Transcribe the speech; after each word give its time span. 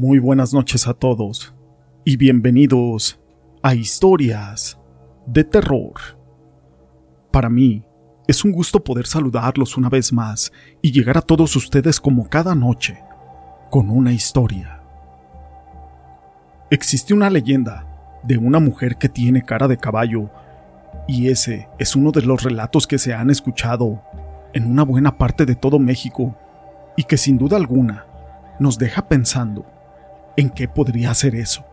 Muy 0.00 0.20
buenas 0.20 0.54
noches 0.54 0.86
a 0.86 0.94
todos 0.94 1.52
y 2.04 2.16
bienvenidos 2.16 3.18
a 3.64 3.74
Historias 3.74 4.78
de 5.26 5.42
Terror. 5.42 5.94
Para 7.32 7.50
mí 7.50 7.82
es 8.28 8.44
un 8.44 8.52
gusto 8.52 8.84
poder 8.84 9.08
saludarlos 9.08 9.76
una 9.76 9.88
vez 9.88 10.12
más 10.12 10.52
y 10.82 10.92
llegar 10.92 11.18
a 11.18 11.22
todos 11.22 11.56
ustedes 11.56 11.98
como 11.98 12.28
cada 12.28 12.54
noche 12.54 13.02
con 13.72 13.90
una 13.90 14.12
historia. 14.12 14.84
Existe 16.70 17.12
una 17.12 17.28
leyenda 17.28 18.20
de 18.22 18.38
una 18.38 18.60
mujer 18.60 18.98
que 18.98 19.08
tiene 19.08 19.42
cara 19.42 19.66
de 19.66 19.78
caballo 19.78 20.30
y 21.08 21.26
ese 21.26 21.68
es 21.80 21.96
uno 21.96 22.12
de 22.12 22.22
los 22.22 22.44
relatos 22.44 22.86
que 22.86 22.98
se 22.98 23.14
han 23.14 23.30
escuchado 23.30 24.00
en 24.52 24.70
una 24.70 24.84
buena 24.84 25.18
parte 25.18 25.44
de 25.44 25.56
todo 25.56 25.80
México 25.80 26.36
y 26.96 27.02
que 27.02 27.16
sin 27.16 27.36
duda 27.36 27.56
alguna 27.56 28.06
nos 28.60 28.78
deja 28.78 29.08
pensando 29.08 29.66
en 30.38 30.50
qué 30.50 30.68
podría 30.68 31.12
ser 31.14 31.34
eso. 31.34 31.64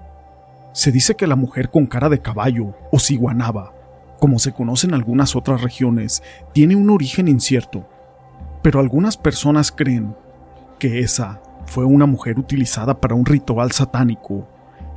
Se 0.74 0.92
dice 0.92 1.14
que 1.16 1.28
la 1.28 1.36
mujer 1.36 1.70
con 1.70 1.86
cara 1.86 2.10
de 2.10 2.20
caballo 2.20 2.74
o 2.91 2.98
ciguanaba, 2.98 3.74
como 4.20 4.40
se 4.40 4.54
conoce 4.54 4.88
en 4.88 4.96
algunas 4.96 5.36
otras 5.36 5.62
regiones, 5.62 6.24
tiene 6.52 6.76
un 6.76 6.90
origen 6.90 7.28
incierto, 7.28 7.88
pero 8.64 8.80
algunas 8.80 9.18
personas 9.18 9.72
creen 9.72 10.16
que 10.80 11.02
esa 11.02 11.44
fue 11.68 11.86
una 11.86 12.08
mujer 12.08 12.40
utilizada 12.40 13.00
para 13.00 13.14
un 13.14 13.28
ritual 13.28 13.72
satánico 13.72 14.48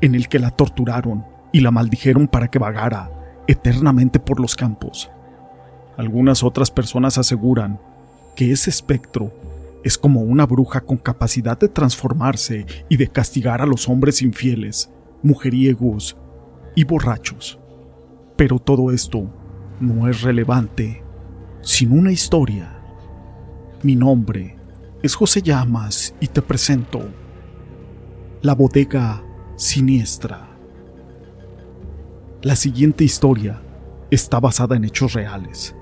en 0.01 0.15
el 0.15 0.29
que 0.29 0.39
la 0.39 0.51
torturaron 0.51 1.27
y 1.53 1.61
la 1.61 1.71
maldijeron 1.71 2.27
para 2.27 2.49
que 2.49 2.59
vagara 2.59 3.11
eternamente 3.47 4.19
por 4.19 4.41
los 4.41 4.57
campos. 4.57 5.11
Algunas 5.99 6.43
otras 6.43 6.71
personas 6.71 7.19
aseguran 7.19 7.79
que 8.35 8.51
ese 8.51 8.71
espectro 8.71 9.31
es 9.85 9.97
como 9.97 10.21
una 10.23 10.47
bruja 10.47 10.81
con 10.81 10.97
capacidad 10.97 11.59
de 11.59 11.69
transformarse 11.69 12.67
y 12.89 12.97
de 12.97 13.09
castigar 13.09 13.63
a 13.63 13.67
los 13.67 13.89
hombres 13.89 14.23
infieles, 14.23 14.91
mujeriegos 15.23 16.17
y 16.75 16.85
borrachos. 16.85 17.59
Pero 18.37 18.59
todo 18.59 18.91
esto 18.91 19.31
no 19.81 20.09
es 20.09 20.23
relevante 20.23 21.03
sin 21.61 21.93
una 21.93 22.13
historia. 22.13 22.81
Mi 23.83 23.95
nombre 23.95 24.57
es 25.03 25.15
José 25.15 25.43
Llamas 25.43 26.15
y 26.21 26.27
te 26.27 26.43
presento 26.43 27.01
La 28.43 28.55
Bodega 28.55 29.23
Siniestra. 29.57 30.49
La 32.43 32.57
siguiente 32.57 33.05
historia 33.05 33.63
está 34.11 34.41
basada 34.41 34.77
en 34.77 34.85
hechos 34.85 35.13
reales. 35.13 35.75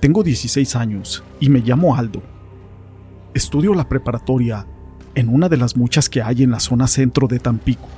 Tengo 0.00 0.22
16 0.22 0.76
años 0.76 1.24
y 1.40 1.48
me 1.48 1.58
llamo 1.58 1.96
Aldo. 1.96 2.22
Estudio 3.34 3.74
la 3.74 3.88
preparatoria 3.88 4.64
en 5.16 5.28
una 5.28 5.48
de 5.48 5.56
las 5.56 5.76
muchas 5.76 6.08
que 6.08 6.22
hay 6.22 6.44
en 6.44 6.52
la 6.52 6.60
zona 6.60 6.86
centro 6.86 7.26
de 7.26 7.40
Tampico. 7.40 7.88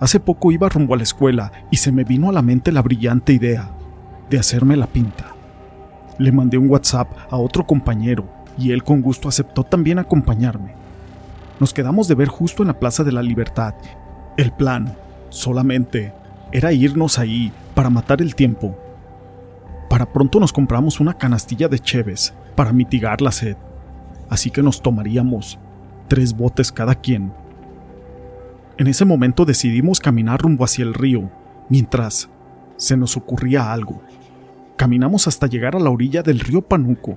Hace 0.00 0.20
poco 0.20 0.52
iba 0.52 0.70
rumbo 0.70 0.94
a 0.94 0.96
la 0.96 1.02
escuela 1.02 1.52
y 1.70 1.76
se 1.76 1.92
me 1.92 2.04
vino 2.04 2.30
a 2.30 2.32
la 2.32 2.40
mente 2.40 2.72
la 2.72 2.80
brillante 2.80 3.34
idea 3.34 3.72
de 4.30 4.38
hacerme 4.38 4.78
la 4.78 4.86
pinta. 4.86 5.34
Le 6.18 6.32
mandé 6.32 6.56
un 6.56 6.70
WhatsApp 6.70 7.12
a 7.28 7.36
otro 7.36 7.66
compañero 7.66 8.26
y 8.56 8.72
él 8.72 8.82
con 8.84 9.02
gusto 9.02 9.28
aceptó 9.28 9.64
también 9.64 9.98
acompañarme. 9.98 10.72
Nos 11.60 11.74
quedamos 11.74 12.08
de 12.08 12.14
ver 12.14 12.28
justo 12.28 12.62
en 12.62 12.68
la 12.68 12.80
Plaza 12.80 13.04
de 13.04 13.12
la 13.12 13.22
Libertad. 13.22 13.74
El 14.38 14.50
plan, 14.50 14.96
solamente, 15.28 16.14
era 16.52 16.72
irnos 16.72 17.18
ahí 17.18 17.52
para 17.74 17.90
matar 17.90 18.22
el 18.22 18.34
tiempo 18.34 18.78
para 19.94 20.12
pronto 20.12 20.40
nos 20.40 20.52
compramos 20.52 20.98
una 20.98 21.14
canastilla 21.14 21.68
de 21.68 21.78
cheves 21.78 22.34
para 22.56 22.72
mitigar 22.72 23.20
la 23.20 23.30
sed, 23.30 23.56
así 24.28 24.50
que 24.50 24.60
nos 24.60 24.82
tomaríamos 24.82 25.56
tres 26.08 26.36
botes 26.36 26.72
cada 26.72 26.96
quien. 26.96 27.32
En 28.76 28.88
ese 28.88 29.04
momento 29.04 29.44
decidimos 29.44 30.00
caminar 30.00 30.40
rumbo 30.40 30.64
hacia 30.64 30.82
el 30.82 30.94
río, 30.94 31.30
mientras 31.68 32.28
se 32.76 32.96
nos 32.96 33.16
ocurría 33.16 33.72
algo. 33.72 34.02
Caminamos 34.74 35.28
hasta 35.28 35.46
llegar 35.46 35.76
a 35.76 35.78
la 35.78 35.90
orilla 35.90 36.24
del 36.24 36.40
río 36.40 36.62
Panuco. 36.62 37.16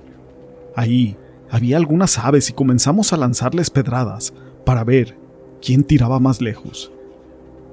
Ahí 0.76 1.16
había 1.50 1.78
algunas 1.78 2.16
aves 2.16 2.48
y 2.48 2.52
comenzamos 2.52 3.12
a 3.12 3.16
lanzarles 3.16 3.70
pedradas 3.70 4.32
para 4.64 4.84
ver 4.84 5.18
quién 5.60 5.82
tiraba 5.82 6.20
más 6.20 6.40
lejos. 6.40 6.92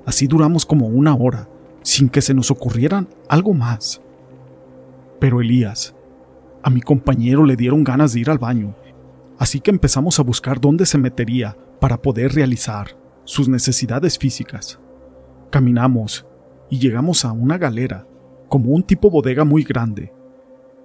Así 0.03 0.25
duramos 0.25 0.65
como 0.65 0.87
una 0.87 1.13
hora, 1.13 1.47
sin 1.83 2.09
que 2.09 2.23
se 2.23 2.33
nos 2.33 2.49
ocurrieran 2.49 3.07
algo 3.29 3.53
más. 3.53 4.01
Pero 5.19 5.41
Elías, 5.41 5.95
a 6.63 6.69
mi 6.69 6.81
compañero 6.81 7.45
le 7.45 7.55
dieron 7.55 7.83
ganas 7.83 8.13
de 8.13 8.21
ir 8.21 8.29
al 8.29 8.39
baño, 8.39 8.75
así 9.37 9.59
que 9.59 9.71
empezamos 9.71 10.19
a 10.19 10.23
buscar 10.23 10.59
dónde 10.59 10.85
se 10.85 10.97
metería 10.97 11.57
para 11.79 12.01
poder 12.01 12.33
realizar 12.33 12.97
sus 13.23 13.47
necesidades 13.47 14.17
físicas. 14.17 14.79
Caminamos 15.51 16.25
y 16.69 16.79
llegamos 16.79 17.25
a 17.25 17.31
una 17.31 17.57
galera, 17.57 18.07
como 18.49 18.71
un 18.71 18.83
tipo 18.83 19.09
bodega 19.09 19.43
muy 19.43 19.63
grande. 19.63 20.13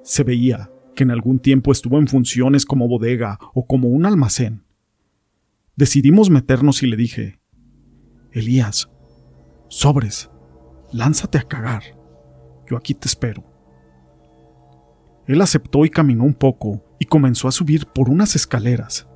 Se 0.02 0.24
veía 0.24 0.70
que 0.94 1.04
en 1.04 1.10
algún 1.10 1.38
tiempo 1.38 1.72
estuvo 1.72 1.98
en 1.98 2.08
funciones 2.08 2.64
como 2.66 2.88
bodega 2.88 3.38
o 3.54 3.66
como 3.66 3.88
un 3.88 4.06
almacén. 4.06 4.64
Decidimos 5.76 6.30
meternos 6.30 6.82
y 6.82 6.86
le 6.86 6.96
dije, 6.96 7.40
Elías, 8.32 8.90
sobres, 9.68 10.30
lánzate 10.92 11.38
a 11.38 11.42
cagar. 11.42 11.82
Yo 12.68 12.76
aquí 12.76 12.94
te 12.94 13.08
espero. 13.08 13.49
Él 15.26 15.40
aceptó 15.40 15.84
y 15.84 15.90
caminó 15.90 16.24
un 16.24 16.34
poco 16.34 16.82
y 16.98 17.06
comenzó 17.06 17.48
a 17.48 17.52
subir 17.52 17.86
por 17.86 18.08
unas 18.08 18.36
escaleras. 18.36 19.08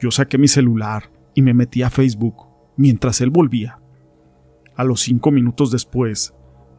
Yo 0.00 0.10
saqué 0.10 0.38
mi 0.38 0.48
celular 0.48 1.10
y 1.34 1.42
me 1.42 1.54
metí 1.54 1.82
a 1.82 1.90
Facebook 1.90 2.46
mientras 2.76 3.20
él 3.20 3.30
volvía. 3.30 3.78
A 4.76 4.84
los 4.84 5.00
cinco 5.00 5.30
minutos 5.30 5.70
después, 5.70 6.34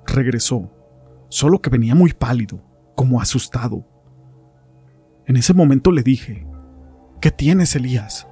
regresó, 0.05 0.71
solo 1.29 1.59
que 1.59 1.69
venía 1.69 1.95
muy 1.95 2.13
pálido, 2.13 2.61
como 2.95 3.21
asustado. 3.21 3.85
En 5.27 5.37
ese 5.37 5.53
momento 5.53 5.91
le 5.91 6.01
dije, 6.01 6.47
¿Qué 7.21 7.29
tienes, 7.29 7.75
Elías? 7.75 8.27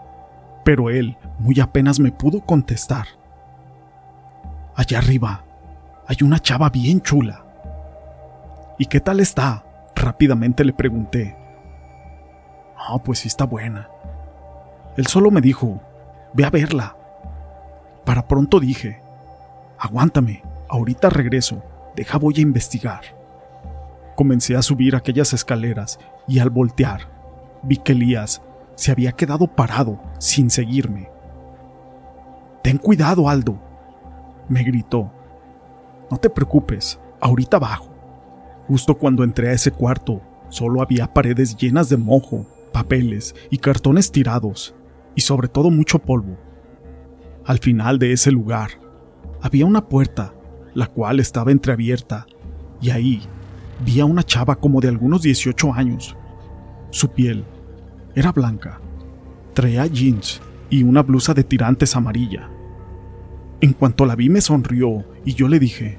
Pero 0.65 0.89
él 0.89 1.15
muy 1.37 1.59
apenas 1.59 1.99
me 1.99 2.11
pudo 2.11 2.41
contestar. 2.41 3.05
Allá 4.75 4.97
arriba 4.97 5.45
hay 6.07 6.17
una 6.23 6.39
chava 6.39 6.71
bien 6.71 6.99
chula. 7.01 7.45
¿Y 8.79 8.87
qué 8.87 8.99
tal 8.99 9.19
está? 9.19 9.63
Rápidamente 9.99 10.63
le 10.63 10.71
pregunté. 10.71 11.35
No, 12.77 13.03
pues 13.03 13.19
sí 13.19 13.27
está 13.27 13.45
buena. 13.45 13.89
Él 14.95 15.07
solo 15.07 15.29
me 15.29 15.41
dijo, 15.41 15.81
ve 16.33 16.45
a 16.45 16.49
verla. 16.49 16.95
Para 18.05 18.25
pronto 18.25 18.61
dije, 18.61 19.01
aguántame, 19.77 20.41
ahorita 20.69 21.09
regreso, 21.09 21.61
deja 21.97 22.17
voy 22.17 22.35
a 22.37 22.41
investigar. 22.41 23.01
Comencé 24.15 24.55
a 24.55 24.61
subir 24.61 24.95
aquellas 24.95 25.33
escaleras 25.33 25.99
y 26.29 26.39
al 26.39 26.49
voltear, 26.49 27.01
vi 27.61 27.75
que 27.75 27.91
Elías 27.91 28.41
se 28.75 28.93
había 28.93 29.11
quedado 29.11 29.47
parado 29.47 29.99
sin 30.17 30.49
seguirme. 30.49 31.09
Ten 32.63 32.77
cuidado, 32.77 33.27
Aldo, 33.27 33.59
me 34.47 34.63
gritó. 34.63 35.11
No 36.09 36.17
te 36.17 36.29
preocupes, 36.29 37.01
ahorita 37.19 37.59
bajo. 37.59 37.88
Justo 38.69 38.93
cuando 38.93 39.23
entré 39.23 39.49
a 39.49 39.53
ese 39.53 39.71
cuarto, 39.71 40.21
solo 40.49 40.83
había 40.83 41.11
paredes 41.11 41.57
llenas 41.57 41.89
de 41.89 41.97
mojo, 41.97 42.45
papeles 42.71 43.33
y 43.49 43.57
cartones 43.57 44.11
tirados, 44.11 44.75
y 45.15 45.21
sobre 45.21 45.47
todo 45.47 45.71
mucho 45.71 45.97
polvo. 45.97 46.37
Al 47.45 47.57
final 47.57 47.97
de 47.97 48.13
ese 48.13 48.31
lugar, 48.31 48.69
había 49.41 49.65
una 49.65 49.89
puerta, 49.89 50.35
la 50.75 50.85
cual 50.85 51.19
estaba 51.19 51.51
entreabierta, 51.51 52.27
y 52.79 52.91
ahí 52.91 53.23
vi 53.83 54.01
a 54.01 54.05
una 54.05 54.21
chava 54.21 54.55
como 54.57 54.81
de 54.81 54.89
algunos 54.89 55.23
18 55.23 55.73
años. 55.73 56.15
Su 56.91 57.09
piel 57.09 57.45
era 58.13 58.31
blanca, 58.31 58.79
traía 59.55 59.87
jeans 59.87 60.43
y 60.69 60.83
una 60.83 61.01
blusa 61.01 61.33
de 61.33 61.43
tirantes 61.43 61.95
amarilla. 61.95 62.47
En 63.61 63.73
cuanto 63.73 64.05
la 64.05 64.15
vi 64.15 64.29
me 64.29 64.41
sonrió 64.41 65.05
y 65.25 65.33
yo 65.33 65.47
le 65.47 65.57
dije, 65.57 65.97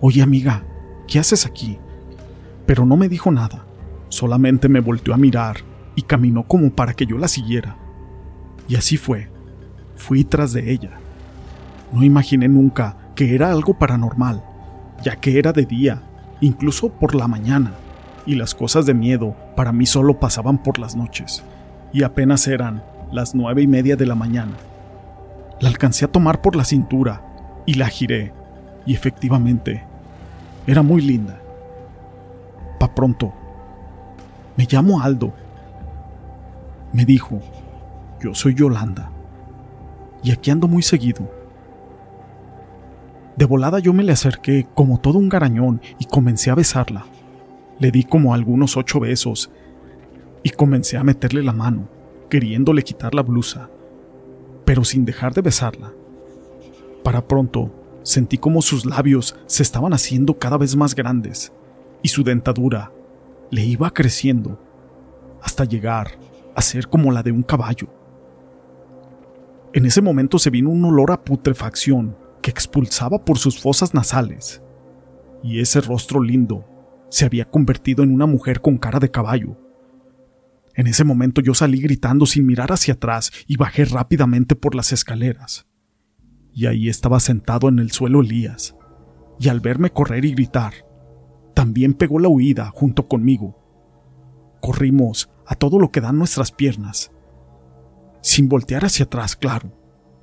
Oye 0.00 0.22
amiga, 0.22 0.62
¿qué 1.06 1.18
haces 1.18 1.46
aquí? 1.46 1.78
Pero 2.66 2.84
no 2.84 2.96
me 2.96 3.08
dijo 3.08 3.30
nada, 3.30 3.64
solamente 4.08 4.68
me 4.68 4.80
volteó 4.80 5.14
a 5.14 5.18
mirar 5.18 5.58
y 5.94 6.02
caminó 6.02 6.44
como 6.44 6.70
para 6.70 6.94
que 6.94 7.06
yo 7.06 7.18
la 7.18 7.28
siguiera. 7.28 7.76
Y 8.68 8.76
así 8.76 8.96
fue, 8.96 9.30
fui 9.96 10.24
tras 10.24 10.52
de 10.52 10.72
ella. 10.72 10.98
No 11.92 12.02
imaginé 12.02 12.48
nunca 12.48 12.96
que 13.14 13.34
era 13.34 13.50
algo 13.50 13.78
paranormal, 13.78 14.42
ya 15.02 15.16
que 15.16 15.38
era 15.38 15.52
de 15.52 15.64
día, 15.64 16.02
incluso 16.40 16.90
por 16.90 17.14
la 17.14 17.28
mañana, 17.28 17.72
y 18.26 18.34
las 18.34 18.54
cosas 18.54 18.84
de 18.86 18.94
miedo 18.94 19.36
para 19.56 19.72
mí 19.72 19.86
solo 19.86 20.18
pasaban 20.18 20.62
por 20.62 20.78
las 20.78 20.96
noches, 20.96 21.42
y 21.92 22.02
apenas 22.02 22.46
eran 22.48 22.82
las 23.12 23.34
nueve 23.34 23.62
y 23.62 23.66
media 23.66 23.96
de 23.96 24.04
la 24.04 24.16
mañana. 24.16 24.52
La 25.60 25.68
alcancé 25.68 26.04
a 26.04 26.08
tomar 26.12 26.42
por 26.42 26.56
la 26.56 26.64
cintura 26.64 27.22
y 27.64 27.74
la 27.74 27.88
giré, 27.88 28.32
y 28.84 28.94
efectivamente 28.94 29.84
era 30.66 30.82
muy 30.82 31.00
linda. 31.00 31.40
Pa 32.78 32.94
pronto. 32.94 33.32
Me 34.56 34.66
llamo 34.68 35.00
Aldo. 35.00 35.32
Me 36.92 37.04
dijo, 37.04 37.40
yo 38.20 38.34
soy 38.34 38.54
Yolanda. 38.54 39.10
Y 40.22 40.32
aquí 40.32 40.50
ando 40.50 40.66
muy 40.66 40.82
seguido. 40.82 41.30
De 43.36 43.44
volada 43.44 43.78
yo 43.78 43.92
me 43.92 44.02
le 44.02 44.12
acerqué 44.12 44.66
como 44.74 44.98
todo 44.98 45.18
un 45.18 45.28
garañón 45.28 45.80
y 45.98 46.06
comencé 46.06 46.50
a 46.50 46.54
besarla. 46.54 47.04
Le 47.78 47.90
di 47.90 48.04
como 48.04 48.32
algunos 48.32 48.76
ocho 48.76 48.98
besos 48.98 49.50
y 50.42 50.50
comencé 50.50 50.96
a 50.96 51.04
meterle 51.04 51.42
la 51.42 51.52
mano, 51.52 51.88
queriéndole 52.30 52.82
quitar 52.82 53.14
la 53.14 53.22
blusa, 53.22 53.68
pero 54.64 54.84
sin 54.84 55.04
dejar 55.04 55.34
de 55.34 55.42
besarla. 55.42 55.92
Para 57.04 57.28
pronto, 57.28 57.70
sentí 58.06 58.38
como 58.38 58.62
sus 58.62 58.86
labios 58.86 59.34
se 59.46 59.64
estaban 59.64 59.92
haciendo 59.92 60.38
cada 60.38 60.56
vez 60.56 60.76
más 60.76 60.94
grandes 60.94 61.52
y 62.02 62.08
su 62.08 62.22
dentadura 62.22 62.92
le 63.50 63.64
iba 63.64 63.92
creciendo 63.92 64.62
hasta 65.42 65.64
llegar 65.64 66.12
a 66.54 66.62
ser 66.62 66.86
como 66.86 67.10
la 67.10 67.24
de 67.24 67.32
un 67.32 67.42
caballo. 67.42 67.88
En 69.72 69.86
ese 69.86 70.02
momento 70.02 70.38
se 70.38 70.50
vino 70.50 70.70
un 70.70 70.84
olor 70.84 71.10
a 71.10 71.24
putrefacción 71.24 72.16
que 72.42 72.50
expulsaba 72.50 73.24
por 73.24 73.38
sus 73.38 73.60
fosas 73.60 73.92
nasales, 73.92 74.62
y 75.42 75.58
ese 75.58 75.80
rostro 75.80 76.22
lindo 76.22 76.64
se 77.10 77.24
había 77.24 77.44
convertido 77.50 78.04
en 78.04 78.14
una 78.14 78.26
mujer 78.26 78.60
con 78.60 78.78
cara 78.78 79.00
de 79.00 79.10
caballo. 79.10 79.58
En 80.74 80.86
ese 80.86 81.02
momento 81.02 81.40
yo 81.40 81.54
salí 81.54 81.80
gritando 81.80 82.24
sin 82.24 82.46
mirar 82.46 82.70
hacia 82.70 82.94
atrás 82.94 83.32
y 83.48 83.56
bajé 83.56 83.84
rápidamente 83.84 84.54
por 84.54 84.76
las 84.76 84.92
escaleras. 84.92 85.66
Y 86.56 86.64
ahí 86.64 86.88
estaba 86.88 87.20
sentado 87.20 87.68
en 87.68 87.78
el 87.78 87.90
suelo 87.90 88.22
Elías, 88.22 88.74
y 89.38 89.50
al 89.50 89.60
verme 89.60 89.90
correr 89.90 90.24
y 90.24 90.32
gritar, 90.32 90.72
también 91.52 91.92
pegó 91.92 92.18
la 92.18 92.28
huida 92.28 92.70
junto 92.72 93.08
conmigo. 93.08 93.58
Corrimos 94.62 95.28
a 95.44 95.54
todo 95.54 95.78
lo 95.78 95.92
que 95.92 96.00
dan 96.00 96.16
nuestras 96.16 96.52
piernas, 96.52 97.12
sin 98.22 98.48
voltear 98.48 98.86
hacia 98.86 99.04
atrás, 99.04 99.36
claro. 99.36 99.70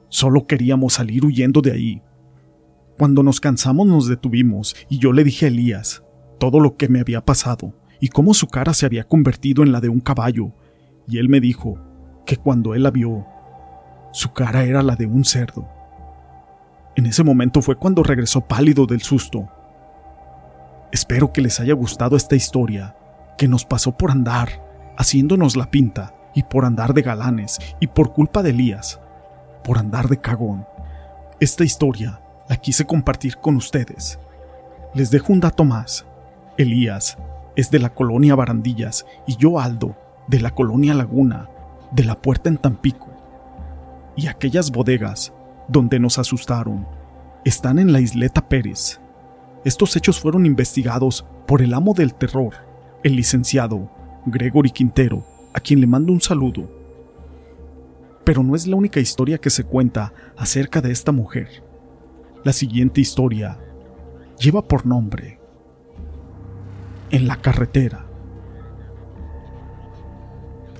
Solo 0.10 0.48
queríamos 0.48 0.94
salir 0.94 1.24
huyendo 1.24 1.62
de 1.62 1.72
ahí. 1.72 2.02
Cuando 2.98 3.22
nos 3.22 3.40
cansamos 3.40 3.86
nos 3.86 4.08
detuvimos 4.08 4.76
y 4.90 4.98
yo 4.98 5.14
le 5.14 5.24
dije 5.24 5.46
a 5.46 5.50
Elías 5.50 6.04
todo 6.40 6.60
lo 6.60 6.78
que 6.78 6.90
me 6.90 7.00
había 7.00 7.24
pasado 7.24 7.76
y 8.00 8.08
cómo 8.08 8.34
su 8.34 8.48
cara 8.48 8.74
se 8.74 8.88
había 8.88 9.04
convertido 9.04 9.62
en 9.62 9.72
la 9.72 9.82
de 9.82 9.90
un 9.90 10.00
caballo, 10.00 10.52
y 11.08 11.20
él 11.20 11.30
me 11.30 11.40
dijo 11.40 11.78
que 12.26 12.38
cuando 12.38 12.74
él 12.74 12.82
la 12.82 12.90
vio, 12.90 13.24
su 14.14 14.34
cara 14.34 14.64
era 14.64 14.82
la 14.82 14.96
de 14.96 15.06
un 15.06 15.26
cerdo. 15.26 15.68
Ese 17.14 17.24
momento 17.24 17.62
fue 17.62 17.76
cuando 17.76 18.02
regresó 18.02 18.42
pálido 18.42 18.88
del 18.88 19.04
susto. 19.04 19.48
Espero 20.92 21.32
que 21.32 21.42
les 21.42 21.60
haya 21.60 21.76
gustado 21.76 22.16
esta 22.16 22.36
historia, 22.36 22.96
que 23.38 23.48
nos 23.48 23.66
pasó 23.66 23.96
por 23.96 24.10
andar, 24.10 24.66
haciéndonos 24.98 25.56
la 25.56 25.70
pinta, 25.70 26.16
y 26.34 26.42
por 26.42 26.66
andar 26.66 26.96
de 26.96 27.04
galanes, 27.04 27.60
y 27.80 27.86
por 27.86 28.14
culpa 28.14 28.42
de 28.42 28.50
Elías, 28.50 29.00
por 29.64 29.78
andar 29.78 30.08
de 30.08 30.22
cagón. 30.22 30.66
Esta 31.40 31.64
historia 31.64 32.20
la 32.50 32.58
quise 32.58 32.84
compartir 32.86 33.38
con 33.38 33.58
ustedes. 33.58 34.18
Les 34.96 35.12
dejo 35.12 35.34
un 35.34 35.40
dato 35.40 35.66
más. 35.66 36.08
Elías 36.58 37.20
es 37.56 37.70
de 37.70 37.78
la 37.78 37.94
colonia 37.94 38.34
Barandillas 38.34 39.06
y 39.28 39.36
yo 39.36 39.60
Aldo, 39.60 39.96
de 40.28 40.40
la 40.40 40.50
colonia 40.50 40.96
Laguna, 40.96 41.48
de 41.92 42.06
la 42.06 42.16
puerta 42.16 42.50
en 42.50 42.58
Tampico. 42.58 43.10
Y 44.16 44.26
aquellas 44.26 44.72
bodegas 44.72 45.32
donde 45.68 46.00
nos 46.00 46.18
asustaron 46.18 47.03
están 47.46 47.80
en 47.80 47.92
la 47.92 48.00
isleta 48.00 48.48
Pérez. 48.48 49.00
Estos 49.66 49.96
hechos 49.96 50.20
fueron 50.20 50.46
investigados 50.46 51.26
por 51.48 51.62
el 51.62 51.74
amo 51.74 51.94
del 51.94 52.14
terror, 52.14 52.54
el 53.04 53.16
licenciado 53.16 53.90
Gregory 54.26 54.72
Quintero, 54.72 55.26
a 55.54 55.60
quien 55.60 55.82
le 55.82 55.88
mando 55.88 56.14
un 56.14 56.22
saludo. 56.22 56.70
Pero 58.24 58.44
no 58.44 58.56
es 58.56 58.68
la 58.68 58.76
única 58.76 59.00
historia 59.00 59.38
que 59.38 59.50
se 59.50 59.66
cuenta 59.66 60.14
acerca 60.38 60.82
de 60.82 60.92
esta 60.92 61.12
mujer. 61.12 61.64
La 62.44 62.54
siguiente 62.54 63.02
historia 63.02 63.60
lleva 64.40 64.62
por 64.62 64.86
nombre 64.86 65.40
en 67.12 67.28
la 67.28 67.36
carretera. 67.36 68.06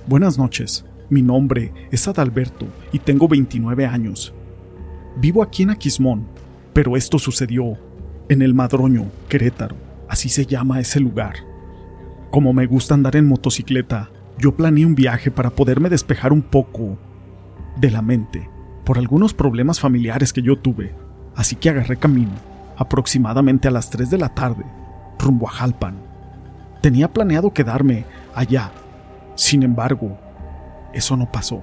Buenas 0.06 0.36
noches, 0.36 0.84
mi 1.08 1.22
nombre 1.22 1.72
es 1.90 2.08
Adalberto 2.08 2.66
y 2.92 2.98
tengo 2.98 3.28
29 3.28 3.86
años. 3.86 4.34
Vivo 5.16 5.42
aquí 5.42 5.62
en 5.62 5.70
Aquismón, 5.70 6.26
pero 6.74 6.96
esto 6.96 7.18
sucedió 7.18 7.78
en 8.28 8.42
el 8.42 8.52
Madroño, 8.52 9.06
Querétaro, 9.28 9.76
así 10.08 10.28
se 10.28 10.44
llama 10.44 10.80
ese 10.80 11.00
lugar. 11.00 11.36
Como 12.30 12.52
me 12.52 12.66
gusta 12.66 12.94
andar 12.94 13.16
en 13.16 13.28
motocicleta, 13.28 14.10
yo 14.38 14.56
planeé 14.56 14.84
un 14.84 14.96
viaje 14.96 15.30
para 15.30 15.50
poderme 15.50 15.88
despejar 15.88 16.32
un 16.32 16.42
poco 16.42 16.98
de 17.76 17.90
la 17.90 18.02
mente 18.02 18.50
por 18.84 18.98
algunos 18.98 19.32
problemas 19.32 19.78
familiares 19.78 20.32
que 20.32 20.42
yo 20.42 20.58
tuve, 20.58 20.94
así 21.36 21.54
que 21.54 21.70
agarré 21.70 21.96
camino, 21.96 22.32
aproximadamente 22.76 23.68
a 23.68 23.70
las 23.70 23.88
3 23.88 24.10
de 24.10 24.18
la 24.18 24.30
tarde, 24.30 24.64
rumbo 25.18 25.48
a 25.48 25.52
Jalpan. 25.52 25.94
Tenía 26.82 27.12
planeado 27.12 27.52
quedarme 27.52 28.04
allá. 28.34 28.72
Sin 29.36 29.62
embargo, 29.62 30.18
eso 30.92 31.16
no 31.16 31.30
pasó. 31.30 31.62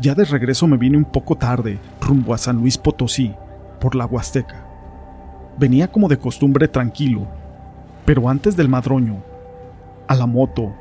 Ya 0.00 0.14
de 0.14 0.24
regreso 0.24 0.66
me 0.66 0.78
vine 0.78 0.96
un 0.96 1.04
poco 1.04 1.36
tarde, 1.36 1.78
rumbo 2.00 2.32
a 2.32 2.38
San 2.38 2.56
Luis 2.56 2.78
Potosí, 2.78 3.34
por 3.80 3.94
la 3.94 4.06
Huasteca. 4.06 4.64
Venía 5.58 5.90
como 5.90 6.08
de 6.08 6.18
costumbre 6.18 6.68
tranquilo, 6.68 7.26
pero 8.04 8.28
antes 8.28 8.56
del 8.56 8.68
madroño, 8.68 9.22
a 10.06 10.14
la 10.14 10.26
moto, 10.26 10.72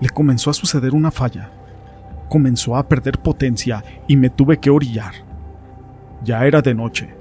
le 0.00 0.10
comenzó 0.10 0.50
a 0.50 0.54
suceder 0.54 0.94
una 0.94 1.10
falla. 1.10 1.50
Comenzó 2.28 2.76
a 2.76 2.86
perder 2.88 3.18
potencia 3.18 3.84
y 4.06 4.16
me 4.16 4.30
tuve 4.30 4.58
que 4.58 4.70
orillar. 4.70 5.14
Ya 6.24 6.44
era 6.44 6.60
de 6.60 6.74
noche. 6.74 7.14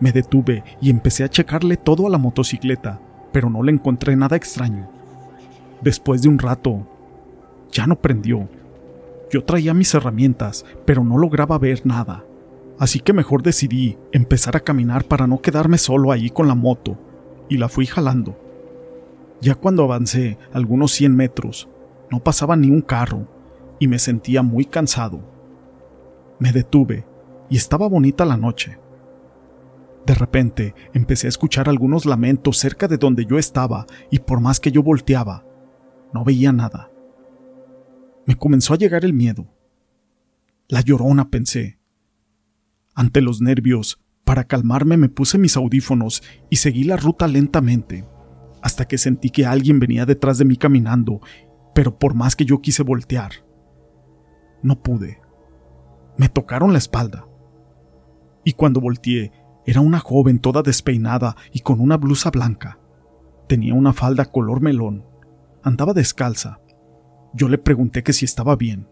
Me 0.00 0.12
detuve 0.12 0.64
y 0.80 0.90
empecé 0.90 1.24
a 1.24 1.28
checarle 1.28 1.76
todo 1.76 2.06
a 2.06 2.10
la 2.10 2.18
motocicleta 2.18 3.00
pero 3.34 3.50
no 3.50 3.64
le 3.64 3.72
encontré 3.72 4.14
nada 4.14 4.36
extraño. 4.36 4.88
Después 5.82 6.22
de 6.22 6.28
un 6.28 6.38
rato, 6.38 6.86
ya 7.72 7.84
no 7.84 7.96
prendió. 7.96 8.48
Yo 9.28 9.42
traía 9.44 9.74
mis 9.74 9.92
herramientas, 9.92 10.64
pero 10.84 11.02
no 11.02 11.18
lograba 11.18 11.58
ver 11.58 11.84
nada. 11.84 12.24
Así 12.78 13.00
que 13.00 13.12
mejor 13.12 13.42
decidí 13.42 13.98
empezar 14.12 14.56
a 14.56 14.60
caminar 14.60 15.04
para 15.04 15.26
no 15.26 15.40
quedarme 15.40 15.78
solo 15.78 16.10
ahí 16.10 16.30
con 16.30 16.48
la 16.48 16.54
moto, 16.54 16.98
y 17.48 17.58
la 17.58 17.68
fui 17.68 17.86
jalando. 17.86 18.38
Ya 19.40 19.54
cuando 19.54 19.84
avancé 19.84 20.38
algunos 20.52 20.92
100 20.92 21.14
metros, 21.14 21.68
no 22.10 22.20
pasaba 22.20 22.56
ni 22.56 22.70
un 22.70 22.80
carro, 22.80 23.28
y 23.78 23.88
me 23.88 23.98
sentía 23.98 24.42
muy 24.42 24.64
cansado. 24.64 25.20
Me 26.38 26.52
detuve, 26.52 27.06
y 27.48 27.56
estaba 27.56 27.88
bonita 27.88 28.24
la 28.24 28.36
noche. 28.36 28.78
De 30.06 30.14
repente 30.14 30.74
empecé 30.92 31.26
a 31.26 31.30
escuchar 31.30 31.68
algunos 31.68 32.04
lamentos 32.04 32.58
cerca 32.58 32.88
de 32.88 32.98
donde 32.98 33.24
yo 33.24 33.38
estaba 33.38 33.86
y 34.10 34.18
por 34.18 34.40
más 34.40 34.60
que 34.60 34.70
yo 34.70 34.82
volteaba, 34.82 35.44
no 36.12 36.24
veía 36.24 36.52
nada. 36.52 36.90
Me 38.26 38.36
comenzó 38.36 38.74
a 38.74 38.76
llegar 38.76 39.04
el 39.04 39.14
miedo. 39.14 39.46
La 40.68 40.80
llorona 40.80 41.30
pensé. 41.30 41.78
Ante 42.94 43.20
los 43.20 43.40
nervios, 43.40 44.00
para 44.24 44.44
calmarme 44.44 44.96
me 44.96 45.08
puse 45.08 45.38
mis 45.38 45.56
audífonos 45.56 46.22
y 46.50 46.56
seguí 46.56 46.84
la 46.84 46.96
ruta 46.96 47.26
lentamente, 47.28 48.04
hasta 48.62 48.86
que 48.86 48.98
sentí 48.98 49.30
que 49.30 49.46
alguien 49.46 49.80
venía 49.80 50.06
detrás 50.06 50.38
de 50.38 50.44
mí 50.44 50.56
caminando, 50.56 51.20
pero 51.74 51.98
por 51.98 52.14
más 52.14 52.36
que 52.36 52.44
yo 52.44 52.60
quise 52.60 52.82
voltear, 52.82 53.32
no 54.62 54.82
pude. 54.82 55.20
Me 56.16 56.28
tocaron 56.28 56.72
la 56.72 56.78
espalda. 56.78 57.26
Y 58.44 58.52
cuando 58.52 58.80
volteé, 58.80 59.32
era 59.66 59.80
una 59.80 59.98
joven 59.98 60.38
toda 60.38 60.62
despeinada 60.62 61.36
y 61.52 61.60
con 61.60 61.80
una 61.80 61.96
blusa 61.96 62.30
blanca. 62.30 62.78
Tenía 63.48 63.74
una 63.74 63.92
falda 63.92 64.24
color 64.26 64.60
melón. 64.60 65.04
Andaba 65.62 65.92
descalza. 65.92 66.60
Yo 67.34 67.48
le 67.48 67.58
pregunté 67.58 68.02
que 68.02 68.12
si 68.12 68.24
estaba 68.24 68.56
bien. 68.56 68.88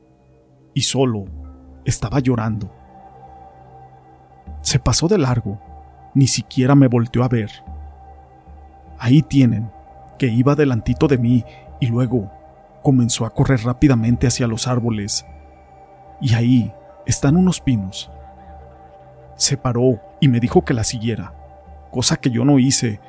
Y 0.74 0.82
solo 0.82 1.26
estaba 1.84 2.20
llorando. 2.20 2.81
Se 4.62 4.78
pasó 4.78 5.08
de 5.08 5.18
largo. 5.18 5.60
Ni 6.14 6.26
siquiera 6.26 6.74
me 6.74 6.88
volteó 6.88 7.22
a 7.24 7.28
ver. 7.28 7.50
Ahí 8.98 9.22
tienen, 9.22 9.70
que 10.18 10.26
iba 10.26 10.54
delantito 10.54 11.08
de 11.08 11.18
mí 11.18 11.44
y 11.80 11.86
luego 11.86 12.30
comenzó 12.82 13.26
a 13.26 13.30
correr 13.30 13.62
rápidamente 13.64 14.26
hacia 14.26 14.46
los 14.46 14.66
árboles. 14.66 15.26
Y 16.20 16.34
ahí 16.34 16.72
están 17.06 17.36
unos 17.36 17.60
pinos. 17.60 18.10
Se 19.36 19.56
paró 19.56 20.00
y 20.20 20.28
me 20.28 20.40
dijo 20.40 20.64
que 20.64 20.74
la 20.74 20.84
siguiera, 20.84 21.34
cosa 21.90 22.16
que 22.16 22.30
yo 22.30 22.44
no 22.44 22.58
hice, 22.58 23.00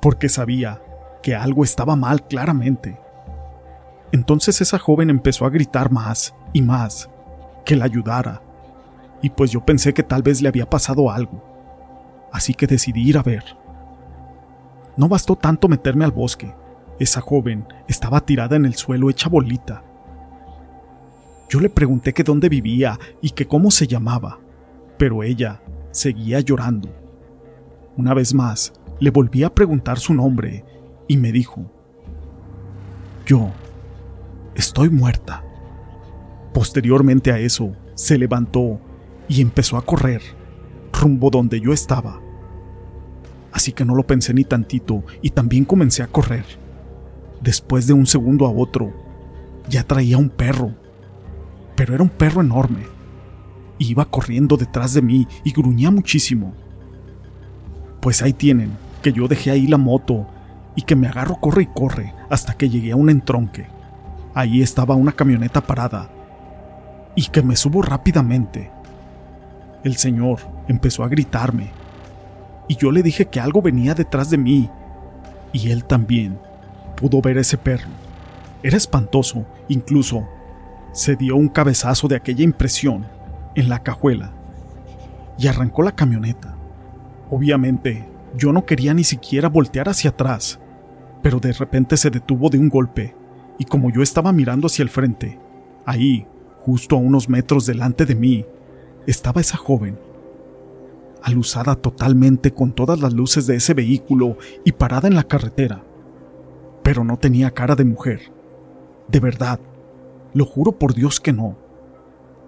porque 0.00 0.28
sabía 0.28 0.80
que 1.22 1.34
algo 1.34 1.64
estaba 1.64 1.96
mal 1.96 2.22
claramente. 2.26 2.98
Entonces 4.12 4.60
esa 4.60 4.78
joven 4.78 5.10
empezó 5.10 5.46
a 5.46 5.50
gritar 5.50 5.90
más 5.90 6.34
y 6.52 6.62
más, 6.62 7.08
que 7.64 7.76
la 7.76 7.86
ayudara, 7.86 8.42
y 9.22 9.30
pues 9.30 9.52
yo 9.52 9.64
pensé 9.64 9.94
que 9.94 10.02
tal 10.02 10.22
vez 10.22 10.42
le 10.42 10.48
había 10.48 10.68
pasado 10.68 11.10
algo, 11.10 11.42
así 12.32 12.52
que 12.52 12.66
decidí 12.66 13.08
ir 13.08 13.16
a 13.16 13.22
ver. 13.22 13.44
No 14.96 15.08
bastó 15.08 15.36
tanto 15.36 15.68
meterme 15.68 16.04
al 16.04 16.10
bosque, 16.10 16.52
esa 16.98 17.20
joven 17.20 17.64
estaba 17.88 18.20
tirada 18.20 18.56
en 18.56 18.66
el 18.66 18.74
suelo 18.74 19.08
hecha 19.08 19.28
bolita. 19.28 19.82
Yo 21.48 21.60
le 21.60 21.70
pregunté 21.70 22.12
que 22.12 22.24
dónde 22.24 22.48
vivía 22.48 22.98
y 23.20 23.30
que 23.30 23.46
cómo 23.46 23.70
se 23.70 23.86
llamaba, 23.86 24.38
pero 24.98 25.22
ella 25.22 25.62
seguía 25.92 26.40
llorando. 26.40 26.88
Una 27.96 28.14
vez 28.14 28.34
más, 28.34 28.72
le 29.00 29.10
volví 29.10 29.44
a 29.44 29.54
preguntar 29.54 29.98
su 29.98 30.14
nombre 30.14 30.64
y 31.08 31.16
me 31.16 31.30
dijo, 31.30 31.62
yo 33.26 33.50
estoy 34.54 34.90
muerta. 34.90 35.44
Posteriormente 36.54 37.32
a 37.32 37.38
eso, 37.38 37.74
se 37.94 38.18
levantó 38.18 38.80
y 39.32 39.40
empezó 39.40 39.78
a 39.78 39.82
correr 39.86 40.20
rumbo 40.92 41.30
donde 41.30 41.58
yo 41.58 41.72
estaba. 41.72 42.20
Así 43.50 43.72
que 43.72 43.84
no 43.84 43.94
lo 43.94 44.06
pensé 44.06 44.34
ni 44.34 44.44
tantito 44.44 45.04
y 45.22 45.30
también 45.30 45.64
comencé 45.64 46.02
a 46.02 46.06
correr. 46.06 46.44
Después 47.40 47.86
de 47.86 47.94
un 47.94 48.06
segundo 48.06 48.46
a 48.46 48.50
otro, 48.50 48.92
ya 49.70 49.84
traía 49.84 50.18
un 50.18 50.28
perro, 50.28 50.74
pero 51.74 51.94
era 51.94 52.02
un 52.02 52.10
perro 52.10 52.42
enorme. 52.42 52.82
Iba 53.78 54.04
corriendo 54.04 54.58
detrás 54.58 54.92
de 54.92 55.00
mí 55.00 55.26
y 55.44 55.52
gruñía 55.52 55.90
muchísimo. 55.90 56.52
Pues 58.02 58.20
ahí 58.20 58.34
tienen, 58.34 58.76
que 59.00 59.14
yo 59.14 59.28
dejé 59.28 59.50
ahí 59.50 59.66
la 59.66 59.78
moto 59.78 60.26
y 60.76 60.82
que 60.82 60.94
me 60.94 61.08
agarro 61.08 61.40
corre 61.40 61.62
y 61.62 61.66
corre 61.66 62.14
hasta 62.28 62.52
que 62.52 62.68
llegué 62.68 62.92
a 62.92 62.96
un 62.96 63.08
entronque. 63.08 63.66
Ahí 64.34 64.60
estaba 64.60 64.94
una 64.94 65.12
camioneta 65.12 65.62
parada 65.62 66.10
y 67.16 67.28
que 67.28 67.42
me 67.42 67.56
subo 67.56 67.80
rápidamente. 67.80 68.70
El 69.84 69.96
señor 69.96 70.40
empezó 70.68 71.02
a 71.02 71.08
gritarme 71.08 71.70
y 72.68 72.76
yo 72.76 72.92
le 72.92 73.02
dije 73.02 73.26
que 73.26 73.40
algo 73.40 73.60
venía 73.60 73.94
detrás 73.94 74.30
de 74.30 74.38
mí 74.38 74.70
y 75.52 75.70
él 75.70 75.84
también 75.84 76.38
pudo 76.96 77.20
ver 77.20 77.38
ese 77.38 77.58
perro. 77.58 77.88
Era 78.62 78.76
espantoso, 78.76 79.44
incluso 79.68 80.28
se 80.92 81.16
dio 81.16 81.36
un 81.36 81.48
cabezazo 81.48 82.06
de 82.06 82.16
aquella 82.16 82.44
impresión 82.44 83.06
en 83.54 83.68
la 83.68 83.82
cajuela 83.82 84.32
y 85.38 85.48
arrancó 85.48 85.82
la 85.82 85.92
camioneta. 85.92 86.54
Obviamente, 87.30 88.06
yo 88.36 88.52
no 88.52 88.64
quería 88.64 88.94
ni 88.94 89.04
siquiera 89.04 89.48
voltear 89.48 89.88
hacia 89.88 90.10
atrás, 90.10 90.60
pero 91.22 91.40
de 91.40 91.52
repente 91.52 91.96
se 91.96 92.10
detuvo 92.10 92.50
de 92.50 92.58
un 92.58 92.68
golpe 92.68 93.14
y 93.58 93.64
como 93.64 93.90
yo 93.90 94.02
estaba 94.02 94.32
mirando 94.32 94.66
hacia 94.66 94.82
el 94.82 94.88
frente, 94.88 95.38
ahí, 95.84 96.26
justo 96.60 96.96
a 96.96 97.00
unos 97.00 97.28
metros 97.28 97.66
delante 97.66 98.06
de 98.06 98.14
mí, 98.14 98.46
estaba 99.06 99.40
esa 99.40 99.56
joven, 99.56 99.98
alusada 101.22 101.76
totalmente 101.76 102.52
con 102.52 102.72
todas 102.72 103.00
las 103.00 103.12
luces 103.12 103.46
de 103.46 103.56
ese 103.56 103.74
vehículo 103.74 104.36
y 104.64 104.72
parada 104.72 105.08
en 105.08 105.14
la 105.14 105.24
carretera. 105.24 105.82
Pero 106.82 107.04
no 107.04 107.18
tenía 107.18 107.52
cara 107.52 107.76
de 107.76 107.84
mujer. 107.84 108.32
De 109.08 109.20
verdad, 109.20 109.60
lo 110.34 110.44
juro 110.44 110.72
por 110.72 110.94
Dios 110.94 111.20
que 111.20 111.32
no. 111.32 111.56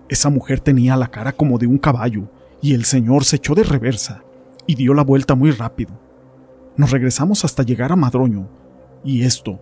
Esa 0.08 0.30
mujer 0.30 0.60
tenía 0.60 0.96
la 0.96 1.08
cara 1.08 1.32
como 1.32 1.58
de 1.58 1.66
un 1.66 1.78
caballo 1.78 2.28
y 2.60 2.74
el 2.74 2.84
señor 2.84 3.24
se 3.24 3.36
echó 3.36 3.54
de 3.54 3.62
reversa 3.62 4.24
y 4.66 4.74
dio 4.74 4.94
la 4.94 5.04
vuelta 5.04 5.34
muy 5.34 5.50
rápido. 5.50 5.92
Nos 6.76 6.90
regresamos 6.90 7.44
hasta 7.44 7.62
llegar 7.62 7.92
a 7.92 7.96
Madroño 7.96 8.48
y 9.04 9.22
esto 9.22 9.60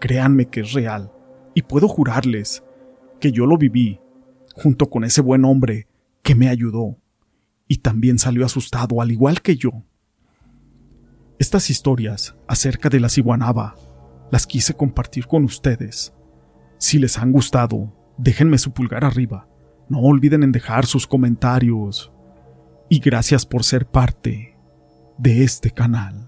Créanme 0.00 0.46
que 0.46 0.60
es 0.60 0.72
real, 0.74 1.10
y 1.54 1.62
puedo 1.62 1.88
jurarles 1.88 2.62
que 3.18 3.32
yo 3.32 3.46
lo 3.46 3.58
viví, 3.58 4.00
junto 4.58 4.90
con 4.90 5.04
ese 5.04 5.20
buen 5.20 5.44
hombre 5.44 5.86
que 6.22 6.34
me 6.34 6.48
ayudó, 6.48 6.98
y 7.68 7.78
también 7.78 8.18
salió 8.18 8.44
asustado 8.44 9.00
al 9.00 9.12
igual 9.12 9.40
que 9.40 9.56
yo. 9.56 9.84
Estas 11.38 11.70
historias 11.70 12.34
acerca 12.48 12.88
de 12.88 12.98
la 12.98 13.08
ciguanaba 13.08 13.76
las 14.32 14.46
quise 14.46 14.74
compartir 14.74 15.26
con 15.26 15.44
ustedes. 15.44 16.12
Si 16.78 16.98
les 16.98 17.18
han 17.18 17.30
gustado, 17.30 17.94
déjenme 18.18 18.58
su 18.58 18.72
pulgar 18.72 19.04
arriba. 19.04 19.48
No 19.88 20.00
olviden 20.00 20.42
en 20.42 20.52
dejar 20.52 20.86
sus 20.86 21.06
comentarios. 21.06 22.12
Y 22.88 22.98
gracias 22.98 23.46
por 23.46 23.62
ser 23.62 23.86
parte 23.86 24.56
de 25.16 25.44
este 25.44 25.70
canal. 25.70 26.27